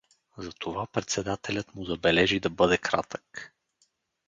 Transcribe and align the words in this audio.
Затова 0.37 0.87
председателят 0.87 1.75
му 1.75 1.85
забележи 1.85 2.39
да 2.39 2.49
бъде 2.49 2.77
кратък. 2.77 3.53